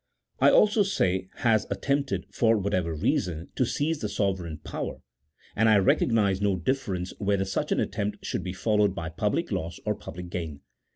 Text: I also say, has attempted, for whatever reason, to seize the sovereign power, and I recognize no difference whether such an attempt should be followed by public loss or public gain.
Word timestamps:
I 0.39 0.49
also 0.49 0.81
say, 0.81 1.29
has 1.45 1.67
attempted, 1.69 2.25
for 2.33 2.57
whatever 2.57 2.91
reason, 2.95 3.49
to 3.55 3.67
seize 3.67 3.99
the 3.99 4.09
sovereign 4.09 4.57
power, 4.57 5.03
and 5.55 5.69
I 5.69 5.77
recognize 5.77 6.41
no 6.41 6.55
difference 6.55 7.13
whether 7.19 7.45
such 7.45 7.71
an 7.71 7.79
attempt 7.79 8.25
should 8.25 8.41
be 8.41 8.51
followed 8.53 8.95
by 8.95 9.09
public 9.09 9.51
loss 9.51 9.79
or 9.85 9.93
public 9.93 10.31
gain. 10.31 10.61